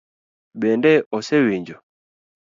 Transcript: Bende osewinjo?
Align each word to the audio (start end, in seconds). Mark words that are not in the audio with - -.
Bende 0.61 0.91
osewinjo? 1.17 1.77